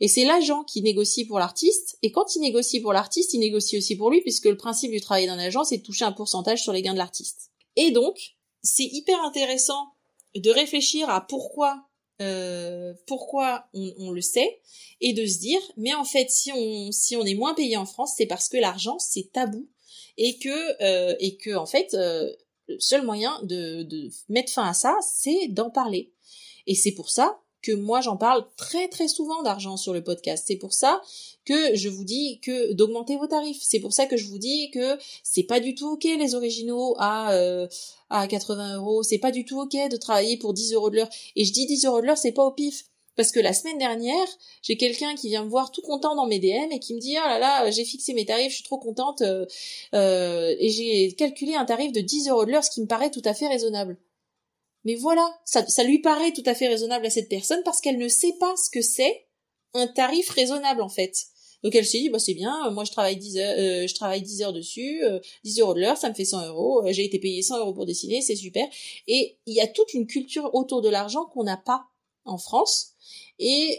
Et 0.00 0.08
c'est 0.08 0.24
l'agent 0.24 0.62
qui 0.64 0.82
négocie 0.82 1.24
pour 1.24 1.38
l'artiste, 1.38 1.98
et 2.02 2.12
quand 2.12 2.36
il 2.36 2.40
négocie 2.40 2.80
pour 2.80 2.92
l'artiste, 2.92 3.32
il 3.32 3.40
négocie 3.40 3.78
aussi 3.78 3.96
pour 3.96 4.10
lui, 4.10 4.20
puisque 4.20 4.44
le 4.44 4.56
principe 4.56 4.90
du 4.90 5.00
travail 5.00 5.26
d'un 5.26 5.38
agent, 5.38 5.64
c'est 5.64 5.78
de 5.78 5.82
toucher 5.82 6.04
un 6.04 6.12
pourcentage 6.12 6.62
sur 6.62 6.72
les 6.72 6.82
gains 6.82 6.92
de 6.92 6.98
l'artiste. 6.98 7.50
Et 7.76 7.90
donc, 7.90 8.36
c'est 8.62 8.84
hyper 8.84 9.22
intéressant 9.22 9.92
de 10.34 10.50
réfléchir 10.50 11.08
à 11.08 11.26
pourquoi 11.26 11.86
euh, 12.22 12.94
pourquoi 13.06 13.68
on, 13.74 14.10
le 14.10 14.22
sait 14.22 14.62
et 15.02 15.12
de 15.12 15.26
se 15.26 15.38
dire 15.38 15.60
mais 15.76 15.92
en 15.92 16.04
fait 16.04 16.30
si 16.30 16.50
on 16.50 16.90
si 16.90 17.14
on 17.14 17.26
est 17.26 17.34
moins 17.34 17.52
payé 17.52 17.76
en 17.76 17.84
France 17.84 18.14
c'est 18.16 18.24
parce 18.24 18.48
que 18.48 18.56
l'argent 18.56 18.98
c'est 18.98 19.32
tabou 19.32 19.68
et 20.16 20.38
que 20.38 20.82
euh, 20.82 21.14
et 21.20 21.36
que 21.36 21.54
en 21.54 21.66
fait 21.66 21.92
euh, 21.92 22.32
le 22.68 22.80
seul 22.80 23.04
moyen 23.04 23.38
de, 23.42 23.82
de 23.82 24.08
mettre 24.30 24.50
fin 24.50 24.66
à 24.66 24.72
ça 24.72 24.96
c'est 25.02 25.48
d'en 25.48 25.68
parler 25.68 26.14
et 26.66 26.74
c'est 26.74 26.92
pour 26.92 27.10
ça 27.10 27.38
que 27.66 27.72
moi 27.72 28.00
j'en 28.00 28.16
parle 28.16 28.46
très 28.56 28.86
très 28.88 29.08
souvent 29.08 29.42
d'argent 29.42 29.76
sur 29.76 29.92
le 29.92 30.04
podcast. 30.04 30.44
C'est 30.46 30.56
pour 30.56 30.72
ça 30.72 31.02
que 31.44 31.74
je 31.74 31.88
vous 31.88 32.04
dis 32.04 32.38
que 32.40 32.72
d'augmenter 32.72 33.16
vos 33.16 33.26
tarifs. 33.26 33.60
C'est 33.60 33.80
pour 33.80 33.92
ça 33.92 34.06
que 34.06 34.16
je 34.16 34.26
vous 34.28 34.38
dis 34.38 34.70
que 34.70 34.96
c'est 35.24 35.42
pas 35.42 35.58
du 35.58 35.74
tout 35.74 35.92
ok 35.92 36.04
les 36.04 36.34
originaux 36.36 36.94
à 36.98 37.32
euh, 37.32 37.66
à 38.08 38.28
80 38.28 38.76
euros. 38.76 39.02
C'est 39.02 39.18
pas 39.18 39.32
du 39.32 39.44
tout 39.44 39.60
ok 39.60 39.76
de 39.90 39.96
travailler 39.96 40.36
pour 40.36 40.54
10 40.54 40.74
euros 40.74 40.90
de 40.90 40.96
l'heure. 40.96 41.10
Et 41.34 41.44
je 41.44 41.52
dis 41.52 41.66
10 41.66 41.86
euros 41.86 42.00
de 42.00 42.06
l'heure, 42.06 42.18
c'est 42.18 42.32
pas 42.32 42.44
au 42.44 42.52
pif. 42.52 42.84
Parce 43.16 43.32
que 43.32 43.40
la 43.40 43.54
semaine 43.54 43.78
dernière, 43.78 44.28
j'ai 44.62 44.76
quelqu'un 44.76 45.14
qui 45.14 45.28
vient 45.28 45.42
me 45.42 45.48
voir 45.48 45.72
tout 45.72 45.80
content 45.82 46.14
dans 46.14 46.26
mes 46.26 46.38
DM 46.38 46.70
et 46.70 46.78
qui 46.78 46.94
me 46.94 47.00
dit 47.00 47.16
ah 47.16 47.38
là 47.38 47.64
là 47.64 47.70
j'ai 47.70 47.84
fixé 47.84 48.12
mes 48.14 48.26
tarifs, 48.26 48.50
je 48.50 48.56
suis 48.56 48.64
trop 48.64 48.78
contente 48.78 49.22
euh, 49.22 50.54
et 50.58 50.68
j'ai 50.68 51.12
calculé 51.14 51.54
un 51.54 51.64
tarif 51.64 51.92
de 51.92 52.00
10 52.00 52.28
euros 52.28 52.44
de 52.44 52.52
l'heure, 52.52 52.62
ce 52.62 52.70
qui 52.70 52.82
me 52.82 52.86
paraît 52.86 53.10
tout 53.10 53.22
à 53.24 53.34
fait 53.34 53.48
raisonnable. 53.48 53.96
Mais 54.86 54.94
voilà, 54.94 55.28
ça, 55.44 55.66
ça 55.66 55.82
lui 55.82 55.98
paraît 55.98 56.32
tout 56.32 56.44
à 56.46 56.54
fait 56.54 56.68
raisonnable 56.68 57.04
à 57.04 57.10
cette 57.10 57.28
personne 57.28 57.60
parce 57.64 57.80
qu'elle 57.80 57.98
ne 57.98 58.06
sait 58.06 58.34
pas 58.38 58.54
ce 58.56 58.70
que 58.70 58.80
c'est 58.80 59.26
un 59.74 59.88
tarif 59.88 60.30
raisonnable 60.30 60.80
en 60.80 60.88
fait. 60.88 61.12
Donc 61.64 61.74
elle 61.74 61.84
s'est 61.84 61.98
dit 61.98 62.08
bah 62.08 62.20
c'est 62.20 62.34
bien, 62.34 62.70
moi 62.70 62.84
je 62.84 62.92
travaille 62.92 63.16
10 63.16 63.38
heures, 63.38 63.54
euh, 63.58 63.86
je 63.88 63.94
travaille 63.96 64.22
10 64.22 64.42
heures 64.42 64.52
dessus, 64.52 65.02
10 65.42 65.58
euh, 65.58 65.64
euros 65.64 65.74
de 65.74 65.80
l'heure, 65.80 65.96
ça 65.96 66.08
me 66.08 66.14
fait 66.14 66.24
100 66.24 66.46
euros, 66.46 66.86
euh, 66.86 66.92
j'ai 66.92 67.04
été 67.04 67.18
payé 67.18 67.42
100 67.42 67.58
euros 67.58 67.72
pour 67.72 67.84
dessiner, 67.84 68.20
c'est 68.20 68.36
super. 68.36 68.64
Et 69.08 69.38
il 69.46 69.54
y 69.54 69.60
a 69.60 69.66
toute 69.66 69.92
une 69.92 70.06
culture 70.06 70.54
autour 70.54 70.82
de 70.82 70.88
l'argent 70.88 71.24
qu'on 71.24 71.42
n'a 71.42 71.56
pas 71.56 71.86
en 72.24 72.38
France. 72.38 72.92
Et, 73.40 73.78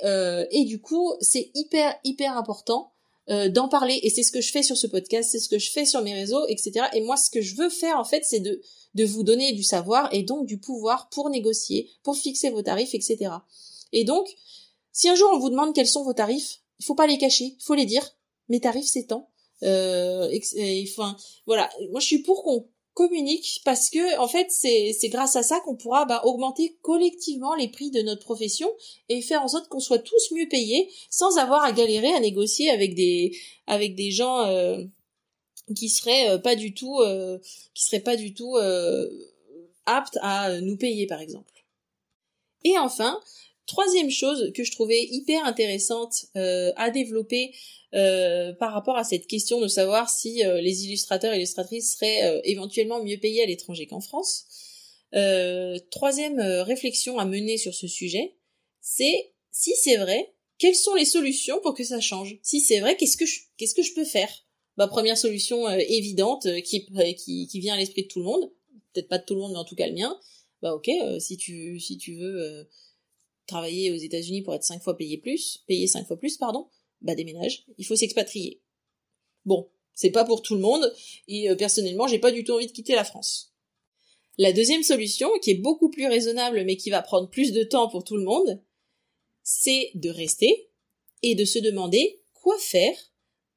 et 0.51 0.65
du 0.65 0.81
coup 0.81 1.13
c'est 1.21 1.51
hyper 1.55 1.95
hyper 2.03 2.37
important 2.37 2.91
d'en 3.27 3.67
parler. 3.67 3.99
Et 4.03 4.09
c'est 4.09 4.23
ce 4.23 4.31
que 4.31 4.39
je 4.39 4.51
fais 4.51 4.61
sur 4.61 4.77
ce 4.77 4.87
podcast, 4.87 5.29
c'est 5.31 5.39
ce 5.39 5.49
que 5.49 5.57
je 5.57 5.71
fais 5.71 5.85
sur 5.85 6.01
mes 6.01 6.13
réseaux, 6.13 6.45
etc. 6.47 6.85
Et 6.93 7.01
moi 7.01 7.17
ce 7.17 7.29
que 7.29 7.41
je 7.41 7.55
veux 7.55 7.69
faire 7.69 7.97
en 7.97 8.05
fait 8.05 8.23
c'est 8.23 8.39
de 8.39 8.61
de 8.97 9.05
vous 9.05 9.23
donner 9.23 9.53
du 9.53 9.63
savoir 9.63 10.11
et 10.11 10.23
donc 10.23 10.47
du 10.47 10.57
pouvoir 10.57 11.07
pour 11.09 11.29
négocier, 11.29 11.89
pour 12.01 12.17
fixer 12.17 12.49
vos 12.49 12.63
tarifs, 12.63 12.95
etc. 12.95 13.31
Et 13.93 14.03
donc, 14.03 14.27
si 14.91 15.07
un 15.07 15.15
jour 15.15 15.29
on 15.33 15.39
vous 15.39 15.51
demande 15.51 15.73
quels 15.73 15.87
sont 15.87 16.03
vos 16.03 16.13
tarifs, 16.13 16.61
il 16.79 16.85
faut 16.85 16.95
pas 16.95 17.07
les 17.07 17.19
cacher, 17.19 17.55
il 17.59 17.63
faut 17.63 17.75
les 17.75 17.85
dire. 17.85 18.03
Mes 18.49 18.59
tarifs 18.59 18.87
c'est 18.87 19.05
tant. 19.05 19.29
Euh, 19.63 20.27
enfin, 20.83 21.15
voilà. 21.45 21.69
Moi, 21.91 21.99
je 21.99 22.07
suis 22.07 22.23
pour 22.23 22.43
qu'on 22.43 22.67
communique 22.95 23.61
parce 23.63 23.91
que 23.91 24.17
en 24.17 24.27
fait 24.27 24.47
c'est 24.49 24.91
c'est 24.99 25.09
grâce 25.09 25.35
à 25.35 25.43
ça 25.43 25.59
qu'on 25.59 25.75
pourra 25.75 26.05
bah, 26.05 26.21
augmenter 26.23 26.79
collectivement 26.81 27.53
les 27.53 27.67
prix 27.67 27.91
de 27.91 28.01
notre 28.01 28.23
profession 28.23 28.67
et 29.07 29.21
faire 29.21 29.43
en 29.43 29.47
sorte 29.47 29.67
qu'on 29.67 29.79
soit 29.79 29.99
tous 29.99 30.31
mieux 30.31 30.47
payés 30.49 30.89
sans 31.11 31.37
avoir 31.37 31.63
à 31.63 31.71
galérer 31.71 32.11
à 32.13 32.19
négocier 32.19 32.71
avec 32.71 32.95
des 32.95 33.37
avec 33.67 33.93
des 33.93 34.09
gens 34.09 34.39
euh, 34.47 34.83
qui 35.75 35.89
serait 35.89 36.29
euh, 36.29 36.37
pas 36.37 36.55
du 36.55 36.73
tout 36.73 36.99
euh, 36.99 37.39
qui 37.73 37.83
serait 37.83 37.99
pas 37.99 38.15
du 38.15 38.33
tout 38.33 38.55
euh, 38.57 39.09
aptes 39.85 40.17
à 40.21 40.59
nous 40.61 40.77
payer 40.77 41.07
par 41.07 41.21
exemple. 41.21 41.51
Et 42.63 42.77
enfin, 42.77 43.19
troisième 43.65 44.09
chose 44.09 44.51
que 44.53 44.63
je 44.63 44.71
trouvais 44.71 45.03
hyper 45.03 45.45
intéressante 45.45 46.25
à 46.35 46.89
développer 46.89 47.53
par 47.91 48.73
rapport 48.73 48.97
à 48.97 49.05
cette 49.05 49.27
question 49.27 49.61
de 49.61 49.67
savoir 49.67 50.09
si 50.09 50.41
les 50.43 50.85
illustrateurs 50.85 51.33
et 51.33 51.37
illustratrices 51.37 51.93
seraient 51.93 52.41
éventuellement 52.43 53.01
mieux 53.01 53.17
payés 53.17 53.43
à 53.43 53.45
l'étranger 53.45 53.85
qu'en 53.85 54.01
France. 54.01 54.47
troisième 55.91 56.41
réflexion 56.41 57.19
à 57.19 57.25
mener 57.25 57.57
sur 57.57 57.73
ce 57.73 57.87
sujet, 57.87 58.35
c'est 58.81 59.31
si 59.51 59.73
c'est 59.75 59.97
vrai, 59.97 60.33
quelles 60.57 60.75
sont 60.75 60.95
les 60.95 61.05
solutions 61.05 61.59
pour 61.61 61.73
que 61.73 61.83
ça 61.83 62.01
change? 62.01 62.37
Si 62.41 62.59
c'est 62.59 62.79
vrai, 62.79 62.97
qu'est-ce 62.97 63.17
que 63.17 63.25
je, 63.25 63.39
qu'est-ce 63.57 63.75
que 63.75 63.83
je 63.83 63.93
peux 63.93 64.05
faire? 64.05 64.29
Ma 64.77 64.87
première 64.87 65.17
solution 65.17 65.67
euh, 65.67 65.79
évidente 65.89 66.45
euh, 66.45 66.61
qui, 66.61 66.87
euh, 66.95 67.13
qui, 67.13 67.59
vient 67.59 67.73
à 67.73 67.77
l'esprit 67.77 68.03
de 68.03 68.07
tout 68.07 68.19
le 68.19 68.25
monde, 68.25 68.51
peut-être 68.93 69.07
pas 69.07 69.17
de 69.17 69.25
tout 69.25 69.33
le 69.33 69.41
monde, 69.41 69.51
mais 69.53 69.57
en 69.57 69.65
tout 69.65 69.75
cas 69.75 69.87
le 69.87 69.93
mien. 69.93 70.17
Bah 70.61 70.73
ok, 70.73 70.89
si 71.19 71.37
tu 71.37 71.79
si 71.79 71.99
tu 71.99 72.15
veux 72.15 72.67
travailler 73.45 73.91
aux 73.91 73.95
États-Unis 73.95 74.41
pour 74.41 74.55
être 74.55 74.63
cinq 74.63 74.81
fois 74.81 74.97
payé 74.97 75.19
plus, 75.19 75.63
payer 75.67 75.85
cinq 75.85 76.07
fois 76.07 76.17
plus, 76.17 76.35
pardon, 76.37 76.67
bah 77.01 77.13
déménage. 77.13 77.65
Il 77.77 77.85
faut 77.85 77.95
s'expatrier. 77.95 78.59
Bon, 79.45 79.69
c'est 79.93 80.09
pas 80.09 80.25
pour 80.25 80.41
tout 80.41 80.55
le 80.55 80.61
monde 80.61 80.91
et 81.27 81.47
personnellement, 81.59 82.07
j'ai 82.07 82.17
pas 82.17 82.31
du 82.31 82.43
tout 82.43 82.53
envie 82.53 82.65
de 82.65 82.71
quitter 82.71 82.95
la 82.95 83.03
France. 83.03 83.53
La 84.39 84.51
deuxième 84.51 84.81
solution, 84.81 85.29
qui 85.43 85.51
est 85.51 85.61
beaucoup 85.61 85.91
plus 85.91 86.07
raisonnable 86.07 86.63
mais 86.65 86.75
qui 86.75 86.89
va 86.89 87.03
prendre 87.03 87.29
plus 87.29 87.51
de 87.51 87.63
temps 87.63 87.87
pour 87.87 88.03
tout 88.03 88.17
le 88.17 88.23
monde, 88.23 88.59
c'est 89.43 89.91
de 89.93 90.09
rester 90.09 90.71
et 91.21 91.35
de 91.35 91.45
se 91.45 91.59
demander 91.59 92.19
quoi 92.33 92.57
faire 92.57 92.97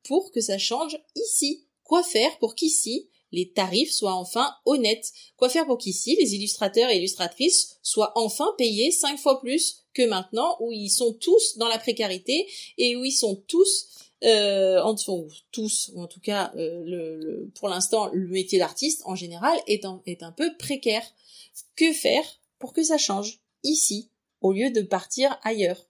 pour 0.05 0.31
que 0.33 0.41
ça 0.41 0.59
change 0.59 0.99
ici. 1.17 1.67
Quoi 1.85 2.03
faire 2.03 2.39
pour 2.39 2.55
qu'ici, 2.55 3.09
les 3.33 3.51
tarifs 3.51 3.93
soient 3.93 4.15
enfin 4.15 4.55
honnêtes? 4.65 5.13
Quoi 5.37 5.49
faire 5.49 5.67
pour 5.67 5.79
qu'ici, 5.79 6.17
les 6.21 6.35
illustrateurs 6.35 6.91
et 6.91 6.99
illustratrices 6.99 7.79
soient 7.83 8.13
enfin 8.15 8.55
payés 8.59 8.91
cinq 8.91 9.19
fois 9.19 9.41
plus 9.41 9.85
que 9.93 10.03
maintenant, 10.03 10.57
où 10.61 10.73
ils 10.73 10.91
sont 10.91 11.13
tous 11.15 11.59
dans 11.59 11.69
la 11.69 11.79
précarité 11.79 12.49
et 12.79 12.97
où 12.97 13.05
ils 13.05 13.13
sont 13.13 13.37
tous 13.49 13.89
euh, 14.23 14.83
en 14.83 14.95
tous, 15.51 15.91
ou 15.95 16.03
en 16.03 16.07
tout 16.07 16.21
cas, 16.21 16.53
euh, 16.57 17.47
pour 17.55 17.69
l'instant, 17.69 18.11
le 18.13 18.29
métier 18.29 18.59
d'artiste 18.59 19.03
en 19.07 19.15
général 19.15 19.59
est, 19.67 19.85
un 19.85 20.33
peu 20.33 20.57
précaire. 20.59 21.05
Que 21.77 21.93
faire 21.93 22.25
pour 22.59 22.73
que 22.73 22.83
ça 22.83 22.99
change 22.99 23.41
ici 23.63 24.11
au 24.41 24.53
lieu 24.53 24.71
de 24.71 24.83
partir 24.83 25.39
ailleurs? 25.43 25.87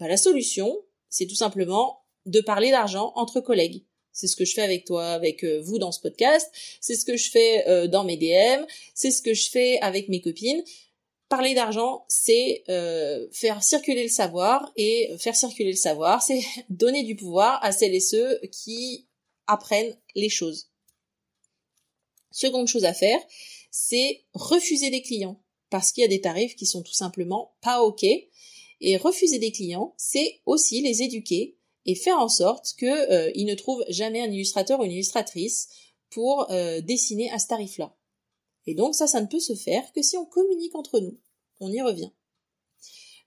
Bah, 0.00 0.08
La 0.08 0.16
solution, 0.16 0.74
c'est 1.10 1.26
tout 1.26 1.34
simplement 1.34 2.03
de 2.26 2.40
parler 2.40 2.70
d'argent 2.70 3.12
entre 3.16 3.40
collègues. 3.40 3.84
C'est 4.12 4.28
ce 4.28 4.36
que 4.36 4.44
je 4.44 4.54
fais 4.54 4.62
avec 4.62 4.84
toi, 4.84 5.08
avec 5.08 5.44
euh, 5.44 5.60
vous 5.60 5.78
dans 5.78 5.90
ce 5.90 6.00
podcast. 6.00 6.50
C'est 6.80 6.94
ce 6.94 7.04
que 7.04 7.16
je 7.16 7.30
fais 7.30 7.68
euh, 7.68 7.88
dans 7.88 8.04
mes 8.04 8.16
DM. 8.16 8.64
C'est 8.94 9.10
ce 9.10 9.20
que 9.20 9.34
je 9.34 9.50
fais 9.50 9.78
avec 9.80 10.08
mes 10.08 10.20
copines. 10.20 10.62
Parler 11.28 11.54
d'argent, 11.54 12.04
c'est 12.08 12.62
euh, 12.68 13.26
faire 13.32 13.64
circuler 13.64 14.04
le 14.04 14.08
savoir 14.08 14.72
et 14.76 15.10
faire 15.18 15.34
circuler 15.34 15.72
le 15.72 15.76
savoir, 15.76 16.22
c'est 16.22 16.42
donner 16.68 17.02
du 17.02 17.16
pouvoir 17.16 17.62
à 17.64 17.72
celles 17.72 17.94
et 17.94 18.00
ceux 18.00 18.38
qui 18.52 19.08
apprennent 19.48 19.96
les 20.14 20.28
choses. 20.28 20.70
Seconde 22.30 22.68
chose 22.68 22.84
à 22.84 22.94
faire, 22.94 23.20
c'est 23.70 24.24
refuser 24.32 24.90
des 24.90 25.02
clients 25.02 25.40
parce 25.70 25.90
qu'il 25.90 26.02
y 26.02 26.04
a 26.04 26.08
des 26.08 26.20
tarifs 26.20 26.54
qui 26.54 26.66
sont 26.66 26.82
tout 26.82 26.92
simplement 26.92 27.56
pas 27.60 27.82
OK. 27.82 28.04
Et 28.80 28.96
refuser 28.96 29.38
des 29.38 29.50
clients, 29.50 29.94
c'est 29.96 30.40
aussi 30.46 30.82
les 30.82 31.02
éduquer 31.02 31.56
et 31.86 31.94
faire 31.94 32.18
en 32.18 32.28
sorte 32.28 32.74
qu'ils 32.78 32.88
euh, 32.88 33.30
ne 33.34 33.54
trouvent 33.54 33.84
jamais 33.88 34.20
un 34.20 34.30
illustrateur 34.30 34.80
ou 34.80 34.84
une 34.84 34.92
illustratrice 34.92 35.68
pour 36.10 36.50
euh, 36.50 36.80
dessiner 36.80 37.30
à 37.30 37.38
ce 37.38 37.48
tarif-là. 37.48 37.94
Et 38.66 38.74
donc 38.74 38.94
ça, 38.94 39.06
ça 39.06 39.20
ne 39.20 39.26
peut 39.26 39.40
se 39.40 39.54
faire 39.54 39.92
que 39.92 40.02
si 40.02 40.16
on 40.16 40.24
communique 40.24 40.74
entre 40.74 41.00
nous. 41.00 41.18
On 41.60 41.70
y 41.70 41.80
revient. 41.80 42.10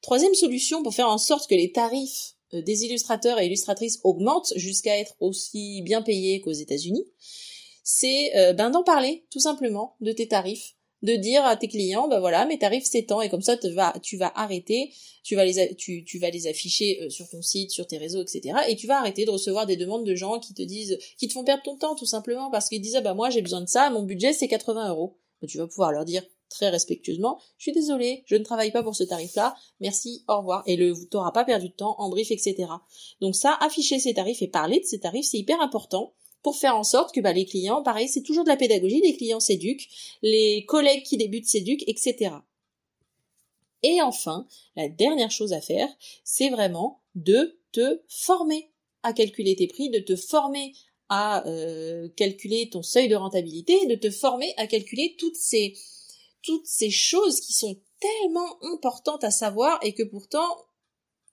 Troisième 0.01 0.33
solution 0.33 0.83
pour 0.83 0.93
faire 0.93 1.09
en 1.09 1.17
sorte 1.17 1.49
que 1.49 1.55
les 1.55 1.71
tarifs 1.71 2.35
euh, 2.53 2.61
des 2.61 2.85
illustrateurs 2.85 3.39
et 3.39 3.45
illustratrices 3.45 3.99
augmentent 4.03 4.53
jusqu'à 4.55 4.97
être 4.97 5.15
aussi 5.19 5.81
bien 5.83 6.01
payés 6.01 6.41
qu'aux 6.41 6.51
États-Unis, 6.51 7.05
c'est 7.83 8.53
ben, 8.57 8.69
d'en 8.69 8.83
parler 8.83 9.25
tout 9.31 9.39
simplement 9.39 9.95
de 10.01 10.11
tes 10.11 10.27
tarifs 10.27 10.76
de 11.07 11.15
dire 11.15 11.45
à 11.45 11.55
tes 11.55 11.67
clients, 11.69 12.07
bah 12.07 12.19
voilà, 12.19 12.45
mes 12.45 12.59
tarifs 12.59 12.85
c'est 12.85 13.03
tant, 13.03 13.21
et 13.21 13.29
comme 13.29 13.41
ça 13.41 13.55
tu 13.57 13.69
vas, 13.69 13.93
tu 14.03 14.17
vas 14.17 14.31
arrêter, 14.35 14.91
tu 15.23 15.35
vas 15.35 15.45
les, 15.45 16.47
afficher 16.47 16.99
euh, 17.01 17.09
sur 17.09 17.27
ton 17.29 17.41
site, 17.41 17.71
sur 17.71 17.87
tes 17.87 17.97
réseaux, 17.97 18.21
etc. 18.21 18.59
Et 18.67 18.75
tu 18.75 18.87
vas 18.87 18.99
arrêter 18.99 19.25
de 19.25 19.31
recevoir 19.31 19.65
des 19.65 19.77
demandes 19.77 20.05
de 20.05 20.15
gens 20.15 20.39
qui 20.39 20.53
te 20.53 20.61
disent, 20.61 20.97
qui 21.17 21.27
te 21.27 21.33
font 21.33 21.43
perdre 21.43 21.63
ton 21.63 21.77
temps 21.77 21.95
tout 21.95 22.05
simplement 22.05 22.51
parce 22.51 22.67
qu'ils 22.67 22.81
disent, 22.81 22.97
ah 22.97 23.01
bah 23.01 23.13
moi 23.13 23.29
j'ai 23.29 23.41
besoin 23.41 23.61
de 23.61 23.67
ça, 23.67 23.89
mon 23.89 24.03
budget 24.03 24.33
c'est 24.33 24.47
80 24.47 24.89
euros. 24.89 25.17
Tu 25.47 25.57
vas 25.57 25.67
pouvoir 25.67 25.91
leur 25.91 26.03
dire 26.03 26.23
très 26.49 26.69
respectueusement, 26.69 27.39
je 27.57 27.63
suis 27.63 27.73
désolé, 27.73 28.23
je 28.25 28.35
ne 28.35 28.43
travaille 28.43 28.71
pas 28.71 28.81
pour 28.81 28.95
ce 28.95 29.03
tarif-là, 29.03 29.53
merci, 29.81 30.23
au 30.29 30.37
revoir, 30.37 30.63
et 30.65 30.77
le, 30.77 30.93
t'auras 31.09 31.31
pas 31.31 31.43
perdu 31.43 31.67
de 31.67 31.73
temps 31.73 31.95
en 31.99 32.09
brief, 32.09 32.31
etc. 32.31 32.67
Donc 33.19 33.35
ça, 33.35 33.57
afficher 33.59 33.99
ces 33.99 34.13
tarifs 34.13 34.41
et 34.41 34.47
parler 34.47 34.79
de 34.79 34.85
ces 34.85 34.99
tarifs, 34.99 35.27
c'est 35.29 35.37
hyper 35.37 35.59
important 35.61 36.13
pour 36.47 36.55
faire 36.55 36.77
en 36.77 36.85
sorte 36.85 37.13
que 37.13 37.19
bah, 37.19 37.33
les 37.33 37.43
clients, 37.43 37.83
pareil, 37.83 38.07
c'est 38.07 38.23
toujours 38.23 38.45
de 38.45 38.49
la 38.49 38.55
pédagogie, 38.55 39.01
les 39.01 39.17
clients 39.17 39.41
s'éduquent, 39.41 39.89
les 40.21 40.63
collègues 40.65 41.03
qui 41.03 41.17
débutent 41.17 41.45
s'éduquent, 41.45 41.83
etc. 41.87 42.35
Et 43.83 44.01
enfin, 44.01 44.47
la 44.77 44.87
dernière 44.87 45.29
chose 45.29 45.51
à 45.51 45.59
faire, 45.59 45.89
c'est 46.23 46.47
vraiment 46.47 47.01
de 47.15 47.59
te 47.73 48.01
former 48.07 48.71
à 49.03 49.11
calculer 49.11 49.57
tes 49.57 49.67
prix, 49.67 49.89
de 49.89 49.99
te 49.99 50.15
former 50.15 50.71
à 51.09 51.45
euh, 51.49 52.07
calculer 52.15 52.69
ton 52.69 52.81
seuil 52.81 53.09
de 53.09 53.15
rentabilité, 53.17 53.85
de 53.87 53.95
te 53.95 54.09
former 54.09 54.53
à 54.55 54.67
calculer 54.67 55.17
toutes 55.19 55.35
ces 55.35 55.73
toutes 56.43 56.65
ces 56.65 56.91
choses 56.91 57.41
qui 57.41 57.51
sont 57.51 57.77
tellement 57.99 58.63
importantes 58.73 59.25
à 59.25 59.31
savoir 59.31 59.79
et 59.83 59.93
que 59.93 60.03
pourtant 60.03 60.47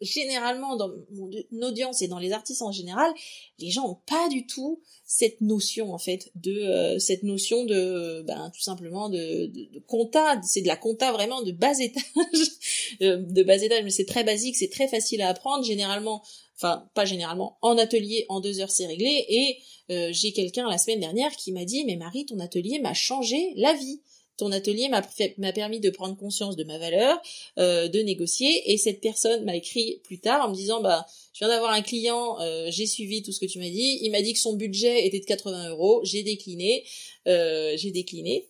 généralement 0.04 0.76
dans 0.76 0.90
mon 1.12 1.30
audience 1.62 2.02
et 2.02 2.08
dans 2.08 2.18
les 2.18 2.32
artistes 2.32 2.62
en 2.62 2.72
général, 2.72 3.12
les 3.58 3.70
gens 3.70 3.88
ont 3.88 3.98
pas 4.06 4.28
du 4.28 4.46
tout 4.46 4.80
cette 5.04 5.40
notion 5.40 5.92
en 5.92 5.98
fait 5.98 6.30
de 6.34 6.52
euh, 6.52 6.98
cette 6.98 7.22
notion 7.22 7.64
de 7.64 8.22
ben 8.26 8.50
tout 8.54 8.62
simplement 8.62 9.08
de, 9.08 9.46
de, 9.46 9.78
compta, 9.86 10.40
c'est 10.42 10.62
de 10.62 10.66
la 10.66 10.76
compta 10.76 11.12
vraiment 11.12 11.42
de 11.42 11.52
bas 11.52 11.78
étage, 11.78 12.04
euh, 13.02 13.18
de 13.18 13.42
bas 13.42 13.62
étage, 13.62 13.84
mais 13.84 13.90
c'est 13.90 14.06
très 14.06 14.24
basique, 14.24 14.56
c'est 14.56 14.70
très 14.70 14.88
facile 14.88 15.22
à 15.22 15.28
apprendre. 15.28 15.64
Généralement, 15.64 16.22
enfin 16.56 16.88
pas 16.94 17.04
généralement, 17.04 17.58
en 17.62 17.76
atelier 17.78 18.26
en 18.28 18.40
deux 18.40 18.60
heures 18.60 18.70
c'est 18.70 18.86
réglé. 18.86 19.24
Et 19.28 19.58
euh, 19.90 20.10
j'ai 20.12 20.32
quelqu'un 20.32 20.68
la 20.68 20.78
semaine 20.78 21.00
dernière 21.00 21.32
qui 21.36 21.52
m'a 21.52 21.64
dit 21.64 21.84
mais 21.84 21.96
Marie 21.96 22.26
ton 22.26 22.38
atelier 22.38 22.78
m'a 22.80 22.94
changé 22.94 23.52
la 23.56 23.74
vie 23.74 24.00
ton 24.36 24.50
atelier 24.52 24.88
m'a 24.88 25.52
permis 25.52 25.80
de 25.80 25.90
prendre 25.90 26.16
conscience 26.16 26.56
de 26.56 26.64
ma 26.64 26.78
valeur, 26.78 27.20
euh, 27.58 27.88
de 27.88 28.00
négocier, 28.00 28.72
et 28.72 28.78
cette 28.78 29.00
personne 29.00 29.44
m'a 29.44 29.56
écrit 29.56 30.00
plus 30.04 30.18
tard 30.18 30.44
en 30.44 30.50
me 30.50 30.54
disant 30.54 30.80
bah 30.80 31.06
je 31.32 31.38
viens 31.38 31.48
d'avoir 31.48 31.72
un 31.72 31.82
client, 31.82 32.40
euh, 32.40 32.68
j'ai 32.70 32.86
suivi 32.86 33.22
tout 33.22 33.32
ce 33.32 33.40
que 33.40 33.46
tu 33.46 33.58
m'as 33.58 33.70
dit, 33.70 33.98
il 34.02 34.10
m'a 34.10 34.22
dit 34.22 34.32
que 34.32 34.38
son 34.38 34.54
budget 34.54 35.06
était 35.06 35.20
de 35.20 35.24
80 35.24 35.70
euros, 35.70 36.00
j'ai 36.04 36.22
décliné, 36.22 36.84
euh, 37.28 37.76
j'ai 37.76 37.90
décliné, 37.90 38.48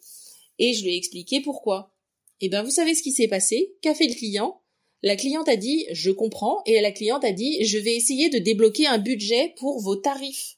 et 0.59 0.73
je 0.73 0.85
lui 0.85 0.95
ai 0.95 0.97
expliqué 0.97 1.41
pourquoi. 1.41 1.95
Et 2.41 2.47
eh 2.47 2.49
ben 2.49 2.63
vous 2.63 2.71
savez 2.71 2.95
ce 2.95 3.03
qui 3.03 3.13
s'est 3.13 3.29
passé. 3.29 3.75
Qu'a 3.81 3.95
fait 3.95 4.09
le 4.09 4.15
client? 4.15 4.61
La 5.03 5.17
cliente 5.17 5.49
a 5.49 5.57
dit 5.57 5.87
je 5.93 6.11
comprends, 6.11 6.63
et 6.67 6.81
la 6.81 6.93
cliente 6.93 7.25
a 7.25 7.33
dit 7.33 7.65
je 7.65 7.79
vais 7.79 7.95
essayer 7.95 8.31
de 8.31 8.39
débloquer 8.39 8.87
un 8.87 8.99
budget 8.99 9.55
pour 9.59 9.81
vos 9.81 9.97
tarifs. 9.97 10.57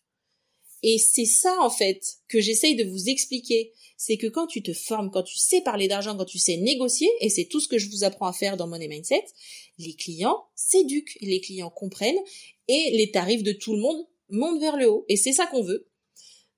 Et 0.83 0.99
c'est 0.99 1.27
ça 1.27 1.57
en 1.61 1.71
fait 1.71 2.19
que 2.29 2.41
j'essaye 2.41 2.77
de 2.77 2.85
vous 2.85 3.09
expliquer 3.09 3.73
c'est 3.97 4.17
que 4.17 4.27
quand 4.27 4.47
tu 4.47 4.63
te 4.63 4.73
formes, 4.73 5.11
quand 5.11 5.23
tu 5.23 5.39
sais 5.39 5.63
parler 5.63 5.89
d'argent, 5.89 6.17
quand 6.17 6.25
tu 6.25 6.39
sais 6.39 6.57
négocier, 6.59 7.09
et 7.21 7.31
c'est 7.31 7.47
tout 7.47 7.61
ce 7.61 7.69
que 7.69 7.79
je 7.79 7.89
vous 7.89 8.05
apprends 8.05 8.27
à 8.27 8.33
faire 8.33 8.57
dans 8.57 8.67
Money 8.67 8.89
Mindset, 8.89 9.25
les 9.79 9.95
clients 9.95 10.45
s'éduquent, 10.55 11.17
les 11.21 11.41
clients 11.41 11.71
comprennent, 11.71 12.19
et 12.69 12.91
les 12.93 13.11
tarifs 13.11 13.43
de 13.43 13.53
tout 13.53 13.75
le 13.75 13.81
monde 13.81 14.07
montent 14.29 14.61
vers 14.61 14.77
le 14.77 14.91
haut. 14.91 15.05
Et 15.09 15.17
c'est 15.17 15.33
ça 15.33 15.47
qu'on 15.47 15.63
veut. 15.63 15.89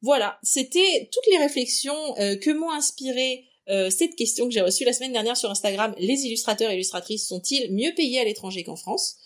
Voilà, 0.02 0.38
c'était 0.42 1.08
toutes 1.12 1.26
les 1.30 1.38
réflexions 1.38 2.16
euh, 2.18 2.36
que 2.36 2.50
m'ont 2.50 2.70
inspiré 2.70 3.44
euh, 3.68 3.90
cette 3.90 4.14
question 4.14 4.46
que 4.46 4.54
j'ai 4.54 4.60
reçue 4.60 4.84
la 4.84 4.92
semaine 4.92 5.12
dernière 5.12 5.36
sur 5.36 5.50
Instagram. 5.50 5.94
Les 5.98 6.24
illustrateurs 6.24 6.70
et 6.70 6.74
illustratrices 6.74 7.26
sont-ils 7.26 7.72
mieux 7.72 7.92
payés 7.94 8.20
à 8.20 8.24
l'étranger 8.24 8.62
qu'en 8.64 8.76
France? 8.76 9.16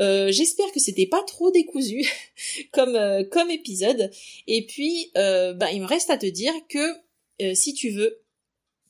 Euh, 0.00 0.32
J'espère 0.32 0.72
que 0.72 0.80
c'était 0.80 1.06
pas 1.06 1.22
trop 1.26 1.50
décousu 1.50 2.10
comme 2.72 2.98
comme 3.30 3.50
épisode. 3.50 4.10
Et 4.46 4.66
puis, 4.66 5.10
bah, 5.14 5.70
il 5.72 5.82
me 5.82 5.86
reste 5.86 6.10
à 6.10 6.16
te 6.16 6.26
dire 6.26 6.54
que 6.68 7.03
euh, 7.42 7.54
si 7.54 7.74
tu 7.74 7.90
veux 7.90 8.20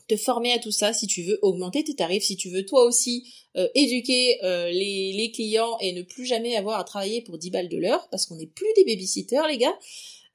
te 0.09 0.17
former 0.17 0.53
à 0.53 0.59
tout 0.59 0.71
ça, 0.71 0.93
si 0.93 1.07
tu 1.07 1.23
veux 1.23 1.39
augmenter 1.43 1.83
tes 1.83 1.95
tarifs, 1.95 2.25
si 2.25 2.37
tu 2.37 2.51
veux 2.51 2.67
toi 2.67 2.85
aussi 2.85 3.33
euh, 3.57 3.69
éduquer 3.75 4.39
euh, 4.45 4.71
les, 4.71 5.31
clients 5.33 5.79
et 5.81 5.93
ne 5.93 6.03
plus 6.03 6.27
jamais 6.27 6.57
avoir 6.57 6.79
à 6.79 6.85
travailler 6.85 7.23
pour 7.23 7.39
10 7.39 7.51
balles 7.51 7.69
de 7.69 7.79
l'heure, 7.79 8.07
parce 8.11 8.27
qu'on 8.27 8.37
n'est 8.37 8.47
plus 8.47 8.67
des 8.77 8.85
babysitters 8.85 9.49
les 9.49 9.59
gars, 9.59 9.79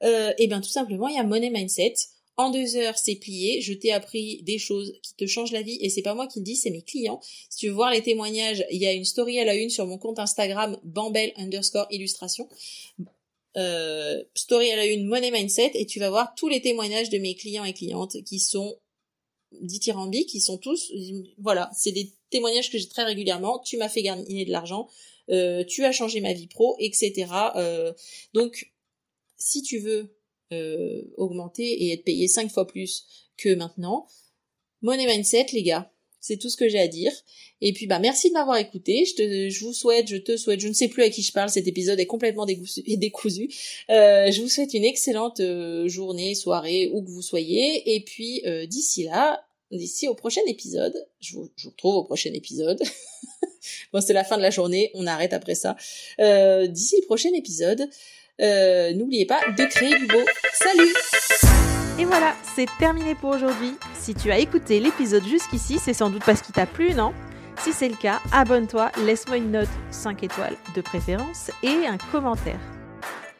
et 0.02 0.34
eh 0.38 0.46
bien 0.46 0.62
tout 0.62 0.70
simplement 0.70 1.08
il 1.08 1.16
y 1.16 1.18
a 1.18 1.24
Money 1.24 1.50
Mindset. 1.50 1.94
En 2.40 2.48
deux 2.48 2.76
heures, 2.76 2.96
c'est 2.96 3.16
plié. 3.16 3.60
Je 3.60 3.74
t'ai 3.74 3.92
appris 3.92 4.42
des 4.44 4.56
choses 4.56 4.98
qui 5.02 5.14
te 5.14 5.26
changent 5.26 5.52
la 5.52 5.60
vie 5.60 5.76
et 5.82 5.90
c'est 5.90 6.00
pas 6.00 6.14
moi 6.14 6.26
qui 6.26 6.38
le 6.38 6.44
dis, 6.46 6.56
c'est 6.56 6.70
mes 6.70 6.80
clients. 6.80 7.20
Si 7.50 7.58
tu 7.58 7.66
veux 7.66 7.74
voir 7.74 7.90
les 7.90 8.00
témoignages, 8.00 8.64
il 8.70 8.80
y 8.80 8.86
a 8.86 8.94
une 8.94 9.04
story 9.04 9.38
à 9.38 9.44
la 9.44 9.54
une 9.54 9.68
sur 9.68 9.86
mon 9.86 9.98
compte 9.98 10.18
Instagram 10.18 10.78
bambel 10.82 11.34
underscore 11.36 11.86
illustration 11.90 12.48
euh, 13.56 14.22
story 14.34 14.70
à 14.70 14.76
la 14.76 14.86
une, 14.86 15.06
money 15.06 15.30
mindset, 15.30 15.72
et 15.74 15.86
tu 15.86 15.98
vas 15.98 16.10
voir 16.10 16.34
tous 16.36 16.48
les 16.48 16.60
témoignages 16.60 17.10
de 17.10 17.18
mes 17.18 17.34
clients 17.34 17.64
et 17.64 17.74
clientes 17.74 18.22
qui 18.24 18.38
sont 18.38 18.78
dithyrambiques 19.60 20.28
qui 20.28 20.40
sont 20.40 20.58
tous, 20.58 20.92
voilà, 21.38 21.70
c'est 21.76 21.92
des 21.92 22.12
témoignages 22.30 22.70
que 22.70 22.78
j'ai 22.78 22.88
très 22.88 23.04
régulièrement. 23.04 23.58
Tu 23.60 23.76
m'as 23.76 23.88
fait 23.88 24.02
gagner 24.02 24.44
de 24.44 24.50
l'argent, 24.50 24.88
euh, 25.30 25.64
tu 25.64 25.84
as 25.84 25.92
changé 25.92 26.20
ma 26.20 26.32
vie 26.32 26.46
pro, 26.46 26.76
etc. 26.78 27.26
Euh, 27.56 27.92
donc, 28.34 28.72
si 29.36 29.62
tu 29.62 29.78
veux 29.78 30.14
euh, 30.52 31.02
augmenter 31.16 31.64
et 31.64 31.92
être 31.92 32.04
payé 32.04 32.28
cinq 32.28 32.50
fois 32.50 32.66
plus 32.66 33.06
que 33.36 33.54
maintenant, 33.54 34.06
money 34.82 35.06
mindset, 35.06 35.46
les 35.52 35.62
gars. 35.62 35.92
C'est 36.20 36.36
tout 36.36 36.50
ce 36.50 36.56
que 36.56 36.68
j'ai 36.68 36.78
à 36.78 36.88
dire. 36.88 37.12
Et 37.62 37.72
puis 37.72 37.86
bah 37.86 37.98
merci 37.98 38.28
de 38.28 38.34
m'avoir 38.34 38.58
écouté. 38.58 39.04
Je 39.06 39.64
vous 39.64 39.72
souhaite, 39.72 40.08
je 40.08 40.16
te 40.16 40.36
souhaite, 40.36 40.60
je 40.60 40.68
ne 40.68 40.72
sais 40.72 40.88
plus 40.88 41.02
à 41.02 41.10
qui 41.10 41.22
je 41.22 41.32
parle. 41.32 41.48
Cet 41.48 41.66
épisode 41.66 41.98
est 41.98 42.06
complètement 42.06 42.46
décousu. 42.86 43.48
Euh, 43.90 44.30
je 44.30 44.42
vous 44.42 44.48
souhaite 44.48 44.74
une 44.74 44.84
excellente 44.84 45.40
euh, 45.40 45.88
journée, 45.88 46.34
soirée, 46.34 46.90
où 46.92 47.02
que 47.02 47.10
vous 47.10 47.22
soyez. 47.22 47.94
Et 47.94 48.00
puis 48.00 48.42
euh, 48.46 48.66
d'ici 48.66 49.04
là, 49.04 49.42
d'ici 49.70 50.08
au 50.08 50.14
prochain 50.14 50.42
épisode, 50.46 51.06
je 51.20 51.34
vous, 51.34 51.50
je 51.56 51.64
vous 51.64 51.70
retrouve 51.70 51.96
au 51.96 52.04
prochain 52.04 52.32
épisode. 52.34 52.82
bon, 53.92 54.00
c'est 54.00 54.12
la 54.12 54.24
fin 54.24 54.36
de 54.36 54.42
la 54.42 54.50
journée. 54.50 54.90
On 54.94 55.06
arrête 55.06 55.32
après 55.32 55.54
ça. 55.54 55.76
d'ici 56.18 56.96
le 57.00 57.06
prochain 57.06 57.32
épisode, 57.34 57.88
n'oubliez 58.38 59.26
pas 59.26 59.40
de 59.56 59.64
créer 59.64 59.98
du 59.98 60.06
beau. 60.06 60.24
Salut 60.52 61.69
et 62.00 62.06
voilà, 62.06 62.34
c'est 62.42 62.68
terminé 62.78 63.14
pour 63.14 63.28
aujourd'hui. 63.28 63.76
Si 63.92 64.14
tu 64.14 64.30
as 64.30 64.38
écouté 64.38 64.80
l'épisode 64.80 65.26
jusqu'ici, 65.26 65.78
c'est 65.78 65.92
sans 65.92 66.08
doute 66.08 66.24
parce 66.24 66.40
qu'il 66.40 66.54
t'a 66.54 66.64
plu, 66.64 66.94
non? 66.94 67.12
Si 67.58 67.74
c'est 67.74 67.90
le 67.90 67.96
cas, 67.96 68.20
abonne-toi, 68.32 68.90
laisse-moi 69.04 69.36
une 69.36 69.50
note 69.50 69.68
5 69.90 70.22
étoiles 70.22 70.56
de 70.74 70.80
préférence 70.80 71.50
et 71.62 71.86
un 71.86 71.98
commentaire. 72.10 72.58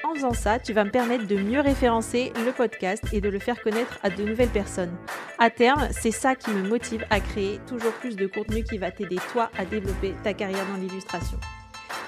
En 0.04 0.14
faisant 0.14 0.34
ça, 0.34 0.58
tu 0.58 0.74
vas 0.74 0.84
me 0.84 0.90
permettre 0.90 1.26
de 1.26 1.36
mieux 1.36 1.60
référencer 1.60 2.34
le 2.44 2.52
podcast 2.52 3.02
et 3.12 3.22
de 3.22 3.30
le 3.30 3.38
faire 3.38 3.62
connaître 3.62 3.98
à 4.02 4.10
de 4.10 4.22
nouvelles 4.24 4.48
personnes. 4.48 4.94
À 5.38 5.48
terme, 5.48 5.88
c'est 5.90 6.10
ça 6.10 6.34
qui 6.34 6.50
me 6.50 6.68
motive 6.68 7.06
à 7.08 7.20
créer 7.20 7.60
toujours 7.66 7.92
plus 7.92 8.14
de 8.14 8.26
contenu 8.26 8.62
qui 8.62 8.76
va 8.76 8.90
t'aider 8.90 9.16
toi 9.32 9.50
à 9.56 9.64
développer 9.64 10.14
ta 10.22 10.34
carrière 10.34 10.66
dans 10.66 10.76
l'illustration. 10.76 11.38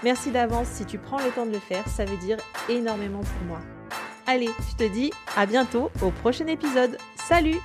Merci 0.04 0.30
d'avance 0.30 0.68
si 0.68 0.85
tu 0.85 0.99
prends 0.99 1.18
le 1.18 1.30
temps 1.30 1.47
de 1.47 1.52
le 1.52 1.61
faire, 1.61 1.88
ça 1.88 2.04
veut 2.04 2.18
dire 2.18 2.37
énormément 2.68 3.21
pour 3.21 3.47
moi. 3.47 3.61
Allez, 4.26 4.50
je 4.71 4.76
te 4.76 4.93
dis 4.93 5.12
à 5.37 5.47
bientôt 5.47 5.91
au 6.00 6.11
prochain 6.11 6.47
épisode. 6.47 6.97
Salut 7.17 7.61